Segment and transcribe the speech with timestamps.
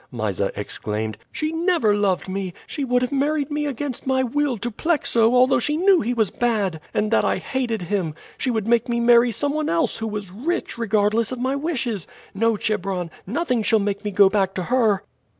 [0.11, 1.19] Mysa exclaimed.
[1.31, 2.55] "She never loved me.
[2.65, 6.31] She would have married me against my will to Plexo, although she knew he was
[6.31, 8.15] bad, and that I hated him.
[8.35, 12.07] She would make me marry some one else who was rich, regardless of my wishes.
[12.33, 15.03] No, Chebron, nothing shall make me go back to her."